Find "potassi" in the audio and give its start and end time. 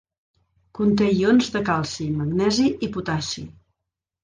2.99-3.49